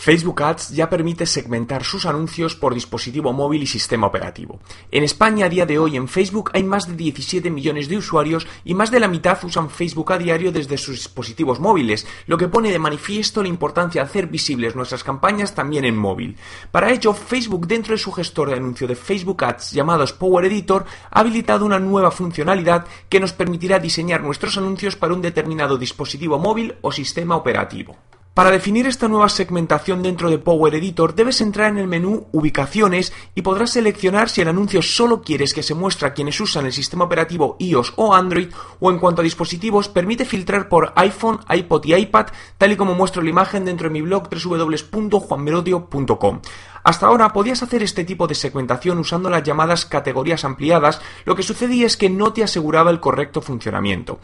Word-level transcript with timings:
Facebook 0.00 0.40
Ads 0.44 0.70
ya 0.70 0.88
permite 0.88 1.26
segmentar 1.26 1.82
sus 1.82 2.06
anuncios 2.06 2.54
por 2.54 2.72
dispositivo 2.72 3.32
móvil 3.32 3.64
y 3.64 3.66
sistema 3.66 4.06
operativo. 4.06 4.60
En 4.92 5.02
España 5.02 5.46
a 5.46 5.48
día 5.48 5.66
de 5.66 5.80
hoy 5.80 5.96
en 5.96 6.06
Facebook 6.06 6.52
hay 6.54 6.62
más 6.62 6.86
de 6.86 6.94
17 6.94 7.50
millones 7.50 7.88
de 7.88 7.96
usuarios 7.96 8.46
y 8.64 8.74
más 8.74 8.92
de 8.92 9.00
la 9.00 9.08
mitad 9.08 9.36
usan 9.42 9.70
Facebook 9.70 10.12
a 10.12 10.18
diario 10.18 10.52
desde 10.52 10.78
sus 10.78 10.94
dispositivos 10.94 11.58
móviles, 11.58 12.06
lo 12.28 12.38
que 12.38 12.46
pone 12.46 12.70
de 12.70 12.78
manifiesto 12.78 13.42
la 13.42 13.48
importancia 13.48 14.00
de 14.00 14.08
hacer 14.08 14.28
visibles 14.28 14.76
nuestras 14.76 15.02
campañas 15.02 15.56
también 15.56 15.84
en 15.84 15.96
móvil. 15.96 16.36
Para 16.70 16.92
ello, 16.92 17.12
Facebook 17.12 17.66
dentro 17.66 17.92
de 17.92 17.98
su 17.98 18.12
gestor 18.12 18.50
de 18.50 18.54
anuncio 18.54 18.86
de 18.86 18.94
Facebook 18.94 19.42
Ads 19.42 19.72
llamados 19.72 20.12
Power 20.12 20.44
Editor 20.44 20.84
ha 21.10 21.20
habilitado 21.20 21.66
una 21.66 21.80
nueva 21.80 22.12
funcionalidad 22.12 22.86
que 23.08 23.18
nos 23.18 23.32
permitirá 23.32 23.80
diseñar 23.80 24.22
nuestros 24.22 24.56
anuncios 24.58 24.94
para 24.94 25.12
un 25.12 25.22
determinado 25.22 25.76
dispositivo 25.76 26.38
móvil 26.38 26.76
o 26.82 26.92
sistema 26.92 27.34
operativo. 27.34 27.96
Para 28.38 28.52
definir 28.52 28.86
esta 28.86 29.08
nueva 29.08 29.28
segmentación 29.28 30.00
dentro 30.00 30.30
de 30.30 30.38
Power 30.38 30.72
Editor 30.72 31.12
debes 31.12 31.40
entrar 31.40 31.72
en 31.72 31.78
el 31.78 31.88
menú 31.88 32.28
Ubicaciones 32.30 33.12
y 33.34 33.42
podrás 33.42 33.72
seleccionar 33.72 34.28
si 34.28 34.42
el 34.42 34.46
anuncio 34.46 34.80
solo 34.80 35.22
quieres 35.22 35.52
que 35.52 35.64
se 35.64 35.74
muestre 35.74 36.06
a 36.06 36.14
quienes 36.14 36.40
usan 36.40 36.64
el 36.64 36.72
sistema 36.72 37.06
operativo 37.06 37.56
iOS 37.58 37.94
o 37.96 38.14
Android 38.14 38.50
o 38.78 38.92
en 38.92 39.00
cuanto 39.00 39.22
a 39.22 39.24
dispositivos 39.24 39.88
permite 39.88 40.24
filtrar 40.24 40.68
por 40.68 40.92
iPhone, 40.94 41.40
iPod 41.52 41.84
y 41.86 41.96
iPad 41.96 42.28
tal 42.58 42.70
y 42.70 42.76
como 42.76 42.94
muestro 42.94 43.22
la 43.22 43.30
imagen 43.30 43.64
dentro 43.64 43.88
de 43.88 43.94
mi 43.94 44.02
blog 44.02 44.28
www.juanmerodio.com. 44.30 46.40
Hasta 46.84 47.06
ahora 47.06 47.32
podías 47.32 47.64
hacer 47.64 47.82
este 47.82 48.04
tipo 48.04 48.28
de 48.28 48.36
segmentación 48.36 49.00
usando 49.00 49.30
las 49.30 49.42
llamadas 49.42 49.84
categorías 49.84 50.44
ampliadas, 50.44 51.00
lo 51.24 51.34
que 51.34 51.42
sucedía 51.42 51.86
es 51.86 51.96
que 51.96 52.08
no 52.08 52.32
te 52.32 52.44
aseguraba 52.44 52.92
el 52.92 53.00
correcto 53.00 53.42
funcionamiento. 53.42 54.20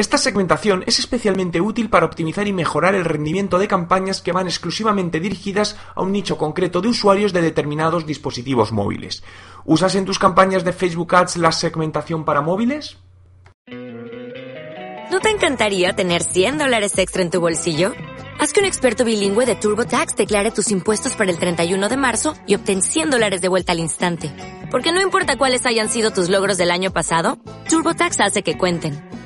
Esta 0.00 0.16
segmentación 0.16 0.82
es 0.86 0.98
especialmente 0.98 1.60
útil 1.60 1.90
para 1.90 2.06
optimizar 2.06 2.48
y 2.48 2.54
mejorar 2.54 2.94
el 2.94 3.04
rendimiento 3.04 3.58
de 3.58 3.68
campañas 3.68 4.22
que 4.22 4.32
van 4.32 4.46
exclusivamente 4.46 5.20
dirigidas 5.20 5.76
a 5.94 6.00
un 6.00 6.10
nicho 6.10 6.38
concreto 6.38 6.80
de 6.80 6.88
usuarios 6.88 7.34
de 7.34 7.42
determinados 7.42 8.06
dispositivos 8.06 8.72
móviles. 8.72 9.22
¿Usas 9.66 9.94
en 9.96 10.06
tus 10.06 10.18
campañas 10.18 10.64
de 10.64 10.72
Facebook 10.72 11.14
Ads 11.14 11.36
la 11.36 11.52
segmentación 11.52 12.24
para 12.24 12.40
móviles? 12.40 12.96
¿No 15.10 15.20
te 15.20 15.28
encantaría 15.28 15.92
tener 15.92 16.22
100 16.22 16.56
dólares 16.56 16.96
extra 16.96 17.20
en 17.20 17.30
tu 17.30 17.38
bolsillo? 17.38 17.92
Haz 18.38 18.54
que 18.54 18.60
un 18.60 18.66
experto 18.66 19.04
bilingüe 19.04 19.44
de 19.44 19.54
TurboTax 19.54 20.16
declare 20.16 20.50
tus 20.50 20.70
impuestos 20.70 21.14
para 21.14 21.30
el 21.30 21.38
31 21.38 21.90
de 21.90 21.96
marzo 21.98 22.32
y 22.46 22.54
obtén 22.54 22.80
100 22.80 23.10
dólares 23.10 23.42
de 23.42 23.48
vuelta 23.48 23.72
al 23.72 23.80
instante. 23.80 24.32
Porque 24.70 24.92
no 24.92 25.02
importa 25.02 25.36
cuáles 25.36 25.66
hayan 25.66 25.90
sido 25.90 26.10
tus 26.10 26.30
logros 26.30 26.56
del 26.56 26.70
año 26.70 26.90
pasado, 26.90 27.36
TurboTax 27.68 28.18
hace 28.20 28.42
que 28.42 28.56
cuenten. 28.56 29.19